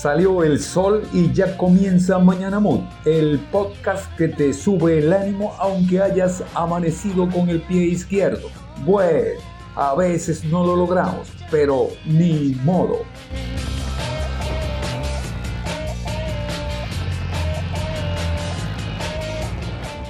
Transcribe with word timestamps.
Salió 0.00 0.42
el 0.44 0.58
sol 0.58 1.02
y 1.12 1.30
ya 1.30 1.58
comienza 1.58 2.18
Mañana 2.18 2.58
Mood, 2.58 2.80
el 3.04 3.38
podcast 3.52 4.10
que 4.16 4.28
te 4.28 4.54
sube 4.54 5.00
el 5.00 5.12
ánimo 5.12 5.52
aunque 5.58 6.00
hayas 6.00 6.42
amanecido 6.54 7.28
con 7.28 7.50
el 7.50 7.60
pie 7.60 7.82
izquierdo. 7.82 8.48
Bueno, 8.86 9.38
a 9.76 9.94
veces 9.94 10.42
no 10.42 10.64
lo 10.64 10.74
logramos, 10.74 11.30
pero 11.50 11.88
ni 12.06 12.56
modo. 12.64 13.00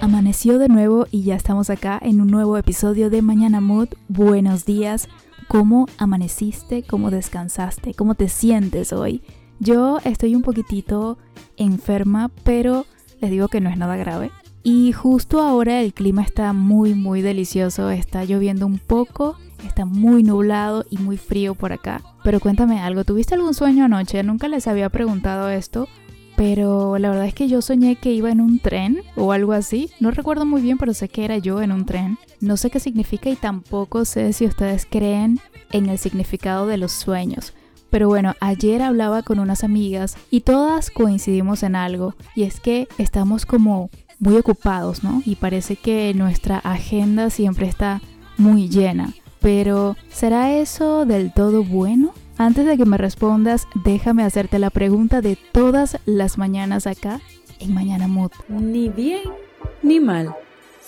Amaneció 0.00 0.58
de 0.58 0.68
nuevo 0.68 1.06
y 1.10 1.24
ya 1.24 1.34
estamos 1.34 1.68
acá 1.68 2.00
en 2.00 2.22
un 2.22 2.28
nuevo 2.28 2.56
episodio 2.56 3.10
de 3.10 3.20
Mañana 3.20 3.60
Mood. 3.60 3.88
Buenos 4.08 4.64
días. 4.64 5.10
¿Cómo 5.46 5.88
amaneciste? 5.98 6.84
¿Cómo 6.84 7.10
descansaste? 7.10 7.92
¿Cómo 7.92 8.14
te 8.14 8.30
sientes 8.30 8.94
hoy? 8.94 9.20
Yo 9.64 9.98
estoy 10.04 10.34
un 10.34 10.42
poquitito 10.42 11.16
enferma, 11.56 12.30
pero 12.44 12.84
les 13.22 13.30
digo 13.30 13.48
que 13.48 13.62
no 13.62 13.70
es 13.70 13.78
nada 13.78 13.96
grave. 13.96 14.30
Y 14.62 14.92
justo 14.92 15.40
ahora 15.40 15.80
el 15.80 15.94
clima 15.94 16.22
está 16.22 16.52
muy 16.52 16.92
muy 16.94 17.22
delicioso, 17.22 17.88
está 17.88 18.24
lloviendo 18.24 18.66
un 18.66 18.78
poco, 18.78 19.38
está 19.66 19.86
muy 19.86 20.22
nublado 20.22 20.84
y 20.90 20.98
muy 20.98 21.16
frío 21.16 21.54
por 21.54 21.72
acá. 21.72 22.02
Pero 22.22 22.40
cuéntame 22.40 22.80
algo, 22.80 23.04
¿tuviste 23.04 23.36
algún 23.36 23.54
sueño 23.54 23.86
anoche? 23.86 24.22
Nunca 24.22 24.48
les 24.48 24.66
había 24.66 24.90
preguntado 24.90 25.48
esto, 25.48 25.88
pero 26.36 26.98
la 26.98 27.08
verdad 27.08 27.24
es 27.24 27.34
que 27.34 27.48
yo 27.48 27.62
soñé 27.62 27.96
que 27.96 28.12
iba 28.12 28.30
en 28.30 28.42
un 28.42 28.58
tren 28.58 29.00
o 29.16 29.32
algo 29.32 29.54
así. 29.54 29.88
No 29.98 30.10
recuerdo 30.10 30.44
muy 30.44 30.60
bien, 30.60 30.76
pero 30.76 30.92
sé 30.92 31.08
que 31.08 31.24
era 31.24 31.38
yo 31.38 31.62
en 31.62 31.72
un 31.72 31.86
tren. 31.86 32.18
No 32.38 32.58
sé 32.58 32.68
qué 32.68 32.80
significa 32.80 33.30
y 33.30 33.36
tampoco 33.36 34.04
sé 34.04 34.34
si 34.34 34.44
ustedes 34.44 34.84
creen 34.84 35.40
en 35.72 35.88
el 35.88 35.96
significado 35.96 36.66
de 36.66 36.76
los 36.76 36.92
sueños. 36.92 37.54
Pero 37.94 38.08
bueno, 38.08 38.34
ayer 38.40 38.82
hablaba 38.82 39.22
con 39.22 39.38
unas 39.38 39.62
amigas 39.62 40.16
y 40.28 40.40
todas 40.40 40.90
coincidimos 40.90 41.62
en 41.62 41.76
algo 41.76 42.16
y 42.34 42.42
es 42.42 42.58
que 42.58 42.88
estamos 42.98 43.46
como 43.46 43.88
muy 44.18 44.36
ocupados, 44.36 45.04
¿no? 45.04 45.22
Y 45.24 45.36
parece 45.36 45.76
que 45.76 46.12
nuestra 46.12 46.58
agenda 46.58 47.30
siempre 47.30 47.68
está 47.68 48.02
muy 48.36 48.68
llena. 48.68 49.14
Pero 49.38 49.94
¿será 50.10 50.56
eso 50.56 51.06
del 51.06 51.32
todo 51.32 51.62
bueno? 51.62 52.14
Antes 52.36 52.66
de 52.66 52.76
que 52.76 52.84
me 52.84 52.98
respondas, 52.98 53.68
déjame 53.84 54.24
hacerte 54.24 54.58
la 54.58 54.70
pregunta 54.70 55.20
de 55.20 55.38
todas 55.52 56.00
las 56.04 56.36
mañanas 56.36 56.88
acá 56.88 57.20
en 57.60 57.74
Mañana 57.74 58.08
Mood. 58.08 58.32
Ni 58.48 58.88
bien 58.88 59.22
ni 59.84 60.00
mal. 60.00 60.34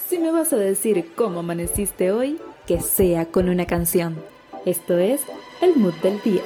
Si 0.09 0.19
me 0.19 0.33
vas 0.33 0.53
a 0.53 0.57
decir 0.57 1.07
cómo 1.15 1.39
amaneciste 1.39 2.11
hoy, 2.11 2.41
que 2.67 2.81
sea 2.81 3.27
con 3.27 3.49
una 3.49 3.65
canción. 3.65 4.17
Esto 4.65 4.99
es 4.99 5.21
el 5.63 5.77
mood 5.77 5.95
del 6.03 6.21
día. 6.23 6.43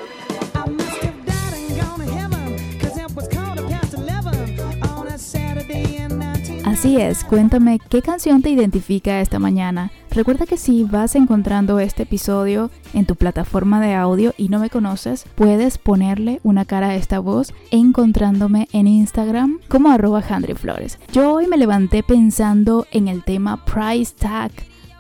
Así 6.70 6.98
es, 6.98 7.24
cuéntame 7.24 7.80
qué 7.90 8.00
canción 8.00 8.42
te 8.42 8.50
identifica 8.50 9.20
esta 9.20 9.40
mañana. 9.40 9.90
Recuerda 10.12 10.46
que 10.46 10.56
si 10.56 10.84
vas 10.84 11.16
encontrando 11.16 11.80
este 11.80 12.04
episodio 12.04 12.70
en 12.94 13.06
tu 13.06 13.16
plataforma 13.16 13.80
de 13.80 13.96
audio 13.96 14.34
y 14.36 14.50
no 14.50 14.60
me 14.60 14.70
conoces, 14.70 15.24
puedes 15.34 15.78
ponerle 15.78 16.38
una 16.44 16.64
cara 16.64 16.90
a 16.90 16.94
esta 16.94 17.18
voz 17.18 17.52
encontrándome 17.72 18.68
en 18.72 18.86
Instagram 18.86 19.58
como 19.66 19.90
arroba 19.90 20.22
Flores. 20.22 21.00
Yo 21.12 21.34
hoy 21.34 21.48
me 21.48 21.56
levanté 21.56 22.04
pensando 22.04 22.86
en 22.92 23.08
el 23.08 23.24
tema 23.24 23.64
Price 23.64 24.14
Tag 24.16 24.52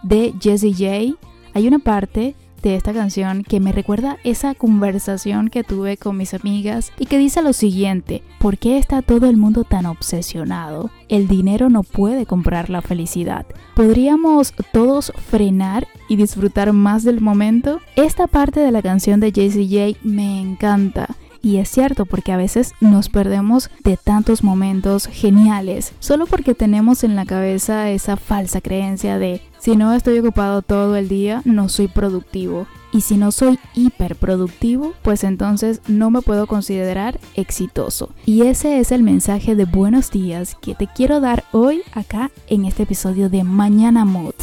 de 0.02 0.34
Jessie 0.40 0.72
J. 0.72 1.16
Hay 1.54 1.68
una 1.68 1.78
parte 1.78 2.34
de 2.62 2.76
esta 2.76 2.92
canción 2.92 3.42
que 3.42 3.60
me 3.60 3.72
recuerda 3.72 4.18
esa 4.24 4.54
conversación 4.54 5.48
que 5.48 5.64
tuve 5.64 5.96
con 5.96 6.16
mis 6.16 6.34
amigas 6.34 6.92
y 6.98 7.06
que 7.06 7.18
dice 7.18 7.42
lo 7.42 7.52
siguiente, 7.52 8.22
¿por 8.38 8.58
qué 8.58 8.78
está 8.78 9.02
todo 9.02 9.28
el 9.28 9.36
mundo 9.36 9.64
tan 9.64 9.86
obsesionado? 9.86 10.90
El 11.08 11.28
dinero 11.28 11.70
no 11.70 11.82
puede 11.82 12.26
comprar 12.26 12.70
la 12.70 12.82
felicidad. 12.82 13.46
¿Podríamos 13.74 14.54
todos 14.72 15.12
frenar 15.30 15.88
y 16.08 16.16
disfrutar 16.16 16.72
más 16.72 17.04
del 17.04 17.20
momento? 17.20 17.80
Esta 17.96 18.26
parte 18.26 18.60
de 18.60 18.70
la 18.70 18.82
canción 18.82 19.20
de 19.20 19.32
Jessie 19.32 19.66
J 19.66 19.98
me 20.02 20.40
encanta. 20.40 21.16
Y 21.42 21.56
es 21.56 21.70
cierto 21.70 22.06
porque 22.06 22.32
a 22.32 22.36
veces 22.36 22.72
nos 22.80 23.08
perdemos 23.08 23.70
de 23.82 23.96
tantos 23.96 24.44
momentos 24.44 25.06
geniales 25.06 25.92
solo 25.98 26.26
porque 26.26 26.54
tenemos 26.54 27.02
en 27.04 27.16
la 27.16 27.24
cabeza 27.24 27.90
esa 27.90 28.16
falsa 28.16 28.60
creencia 28.60 29.18
de 29.18 29.40
si 29.58 29.76
no 29.76 29.92
estoy 29.92 30.18
ocupado 30.18 30.62
todo 30.62 30.96
el 30.96 31.08
día, 31.08 31.42
no 31.44 31.68
soy 31.68 31.88
productivo. 31.88 32.66
Y 32.92 33.02
si 33.02 33.16
no 33.16 33.30
soy 33.30 33.58
hiperproductivo, 33.74 34.94
pues 35.02 35.22
entonces 35.22 35.80
no 35.86 36.10
me 36.10 36.22
puedo 36.22 36.46
considerar 36.46 37.20
exitoso. 37.34 38.10
Y 38.26 38.42
ese 38.42 38.80
es 38.80 38.90
el 38.90 39.02
mensaje 39.02 39.54
de 39.54 39.64
buenos 39.64 40.10
días 40.10 40.56
que 40.60 40.74
te 40.74 40.88
quiero 40.88 41.20
dar 41.20 41.44
hoy 41.52 41.82
acá 41.92 42.30
en 42.48 42.64
este 42.64 42.82
episodio 42.82 43.28
de 43.28 43.44
Mañana 43.44 44.04
Mood. 44.04 44.34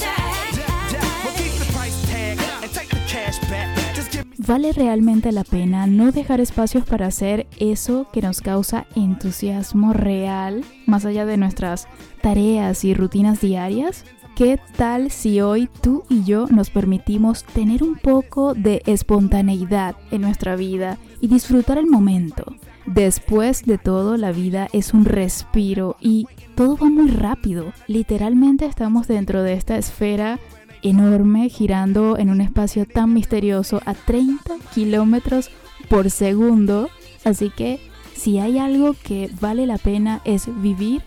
¿Vale 4.48 4.72
realmente 4.72 5.34
la 5.34 5.44
pena 5.44 5.88
no 5.88 6.14
dejar 6.14 6.40
espacios 6.40 6.86
para 6.86 7.08
hacer 7.08 7.48
eso 7.60 8.08
que 8.14 8.22
nos 8.22 8.40
causa 8.40 8.88
entusiasmo 8.96 9.92
real, 9.92 10.64
más 10.86 11.04
allá 11.04 11.26
de 11.26 11.36
nuestras 11.36 11.90
tareas 12.22 12.86
y 12.86 12.94
rutinas 12.94 13.42
diarias? 13.42 14.06
¿Qué 14.38 14.58
tal 14.78 15.12
si 15.12 15.42
hoy 15.42 15.68
tú 15.82 16.06
y 16.10 16.24
yo 16.24 16.48
nos 16.48 16.70
permitimos 16.70 17.44
tener 17.44 17.84
un 17.84 17.98
poco 17.98 18.54
de 18.54 18.84
espontaneidad 18.86 19.98
en 20.12 20.22
nuestra 20.22 20.56
vida 20.56 20.98
y 21.20 21.28
disfrutar 21.28 21.78
el 21.78 21.88
momento? 21.88 22.46
Después 22.86 23.66
de 23.66 23.78
todo, 23.78 24.16
la 24.16 24.32
vida 24.32 24.70
es 24.72 24.94
un 24.94 25.04
respiro 25.04 25.98
y 26.00 26.26
todo 26.56 26.78
va 26.78 26.90
muy 26.90 27.10
rápido. 27.10 27.74
Literalmente 27.88 28.66
estamos 28.66 29.10
dentro 29.10 29.44
de 29.44 29.54
esta 29.54 29.78
esfera 29.78 30.40
enorme 30.82 31.50
girando 31.50 32.18
en 32.18 32.30
un 32.30 32.42
espacio 32.42 32.86
tan 32.86 33.14
misterioso 33.14 33.82
a 33.86 33.94
30 33.94 34.56
kilómetros 34.74 35.50
por 35.90 36.10
segundo. 36.12 36.90
Así 37.24 37.50
que 37.50 37.80
si 38.16 38.40
hay 38.40 38.58
algo 38.58 38.96
que 39.04 39.30
vale 39.40 39.66
la 39.66 39.78
pena 39.78 40.22
es 40.26 40.48
vivir 40.62 41.02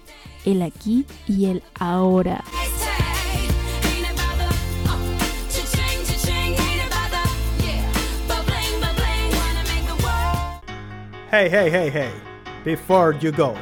el 0.45 0.63
aquí 0.63 1.07
y 1.27 1.47
el 1.47 1.63
ahora. 1.79 2.45
Hey, 11.33 11.49
hey, 11.49 11.71
hey, 11.71 11.91
hey, 11.93 12.11
before 12.65 13.13
you 13.13 13.31
go. 13.31 13.55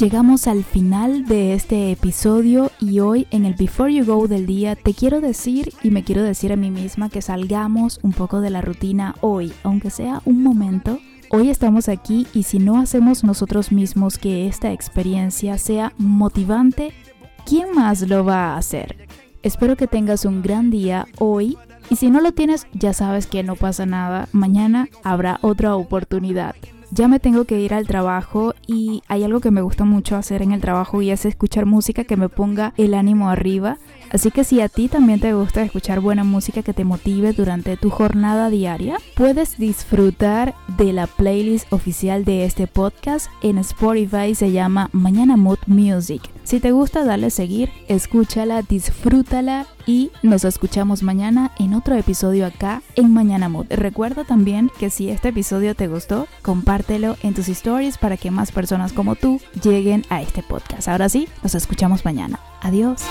Llegamos 0.00 0.46
al 0.46 0.64
final 0.64 1.26
de 1.26 1.52
este 1.52 1.92
episodio 1.92 2.70
y 2.80 3.00
hoy 3.00 3.26
en 3.30 3.44
el 3.44 3.52
Before 3.52 3.92
You 3.92 4.06
Go 4.06 4.28
del 4.28 4.46
día 4.46 4.74
te 4.74 4.94
quiero 4.94 5.20
decir 5.20 5.74
y 5.82 5.90
me 5.90 6.04
quiero 6.04 6.22
decir 6.22 6.54
a 6.54 6.56
mí 6.56 6.70
misma 6.70 7.10
que 7.10 7.20
salgamos 7.20 8.00
un 8.02 8.14
poco 8.14 8.40
de 8.40 8.48
la 8.48 8.62
rutina 8.62 9.14
hoy, 9.20 9.52
aunque 9.62 9.90
sea 9.90 10.22
un 10.24 10.42
momento. 10.42 10.98
Hoy 11.28 11.50
estamos 11.50 11.90
aquí 11.90 12.26
y 12.32 12.44
si 12.44 12.58
no 12.58 12.78
hacemos 12.78 13.24
nosotros 13.24 13.72
mismos 13.72 14.16
que 14.16 14.48
esta 14.48 14.72
experiencia 14.72 15.58
sea 15.58 15.92
motivante, 15.98 16.94
¿quién 17.44 17.74
más 17.74 18.00
lo 18.08 18.24
va 18.24 18.54
a 18.54 18.56
hacer? 18.56 19.06
Espero 19.42 19.76
que 19.76 19.86
tengas 19.86 20.24
un 20.24 20.40
gran 20.40 20.70
día 20.70 21.08
hoy 21.18 21.58
y 21.90 21.96
si 21.96 22.10
no 22.10 22.22
lo 22.22 22.32
tienes, 22.32 22.66
ya 22.72 22.94
sabes 22.94 23.26
que 23.26 23.42
no 23.42 23.54
pasa 23.54 23.84
nada. 23.84 24.30
Mañana 24.32 24.88
habrá 25.04 25.38
otra 25.42 25.76
oportunidad. 25.76 26.54
Ya 26.92 27.06
me 27.06 27.20
tengo 27.20 27.44
que 27.44 27.60
ir 27.60 27.72
al 27.72 27.86
trabajo 27.86 28.54
y 28.66 29.02
hay 29.06 29.22
algo 29.22 29.40
que 29.40 29.52
me 29.52 29.62
gusta 29.62 29.84
mucho 29.84 30.16
hacer 30.16 30.42
en 30.42 30.50
el 30.50 30.60
trabajo 30.60 31.00
y 31.02 31.10
es 31.10 31.24
escuchar 31.24 31.64
música 31.64 32.02
que 32.02 32.16
me 32.16 32.28
ponga 32.28 32.74
el 32.76 32.94
ánimo 32.94 33.30
arriba. 33.30 33.78
Así 34.10 34.32
que 34.32 34.42
si 34.42 34.60
a 34.60 34.68
ti 34.68 34.88
también 34.88 35.20
te 35.20 35.32
gusta 35.32 35.62
escuchar 35.62 36.00
buena 36.00 36.24
música 36.24 36.62
que 36.64 36.74
te 36.74 36.84
motive 36.84 37.32
durante 37.32 37.76
tu 37.76 37.90
jornada 37.90 38.50
diaria, 38.50 38.96
puedes 39.14 39.56
disfrutar 39.56 40.56
de 40.84 40.94
la 40.94 41.06
playlist 41.06 41.70
oficial 41.72 42.24
de 42.24 42.46
este 42.46 42.66
podcast 42.66 43.30
en 43.42 43.58
Spotify, 43.58 44.34
se 44.34 44.50
llama 44.50 44.88
Mañana 44.92 45.36
Mood 45.36 45.58
Music. 45.66 46.22
Si 46.42 46.58
te 46.58 46.72
gusta, 46.72 47.04
dale 47.04 47.28
seguir, 47.28 47.70
escúchala, 47.86 48.62
disfrútala 48.62 49.66
y 49.86 50.10
nos 50.22 50.44
escuchamos 50.44 51.02
mañana 51.02 51.52
en 51.58 51.74
otro 51.74 51.96
episodio 51.96 52.46
acá 52.46 52.82
en 52.96 53.12
Mañana 53.12 53.50
Mood. 53.50 53.66
Recuerda 53.68 54.24
también 54.24 54.70
que 54.78 54.88
si 54.88 55.10
este 55.10 55.28
episodio 55.28 55.74
te 55.74 55.86
gustó, 55.86 56.26
compártelo 56.40 57.16
en 57.22 57.34
tus 57.34 57.50
stories 57.50 57.98
para 57.98 58.16
que 58.16 58.30
más 58.30 58.50
personas 58.50 58.94
como 58.94 59.16
tú 59.16 59.38
lleguen 59.62 60.06
a 60.08 60.22
este 60.22 60.42
podcast. 60.42 60.88
Ahora 60.88 61.10
sí, 61.10 61.28
nos 61.42 61.54
escuchamos 61.54 62.06
mañana. 62.06 62.40
Adiós. 62.62 63.02